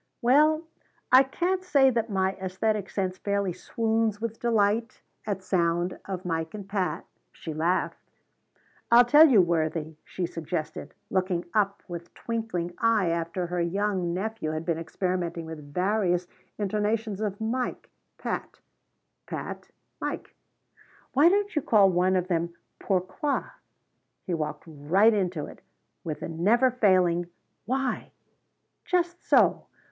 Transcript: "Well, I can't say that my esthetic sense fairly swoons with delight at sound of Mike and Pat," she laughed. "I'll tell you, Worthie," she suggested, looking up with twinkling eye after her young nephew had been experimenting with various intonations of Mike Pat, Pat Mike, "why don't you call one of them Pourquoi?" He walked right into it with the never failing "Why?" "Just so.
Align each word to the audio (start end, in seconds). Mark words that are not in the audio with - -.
"Well, 0.23 0.63
I 1.11 1.21
can't 1.21 1.63
say 1.63 1.91
that 1.91 2.09
my 2.09 2.33
esthetic 2.41 2.89
sense 2.89 3.19
fairly 3.19 3.53
swoons 3.53 4.19
with 4.19 4.39
delight 4.39 5.03
at 5.27 5.43
sound 5.43 5.99
of 6.05 6.25
Mike 6.25 6.55
and 6.55 6.67
Pat," 6.67 7.05
she 7.31 7.53
laughed. 7.53 7.99
"I'll 8.89 9.05
tell 9.05 9.27
you, 9.29 9.43
Worthie," 9.43 9.99
she 10.03 10.25
suggested, 10.25 10.95
looking 11.11 11.45
up 11.53 11.83
with 11.87 12.15
twinkling 12.15 12.73
eye 12.79 13.09
after 13.09 13.45
her 13.45 13.61
young 13.61 14.11
nephew 14.11 14.49
had 14.49 14.65
been 14.65 14.79
experimenting 14.79 15.45
with 15.45 15.71
various 15.71 16.25
intonations 16.57 17.21
of 17.21 17.39
Mike 17.39 17.87
Pat, 18.17 18.59
Pat 19.27 19.69
Mike, 19.99 20.33
"why 21.13 21.29
don't 21.29 21.55
you 21.55 21.61
call 21.61 21.91
one 21.91 22.15
of 22.15 22.27
them 22.27 22.55
Pourquoi?" 22.79 23.43
He 24.25 24.33
walked 24.33 24.63
right 24.65 25.13
into 25.13 25.45
it 25.45 25.61
with 26.03 26.21
the 26.21 26.27
never 26.27 26.71
failing 26.71 27.27
"Why?" 27.67 28.09
"Just 28.83 29.23
so. 29.23 29.67